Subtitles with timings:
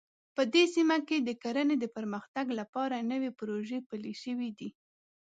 [0.35, 4.69] په دې سیمه کې د کرنې د پرمختګ لپاره نوې پروژې پلې شوې دي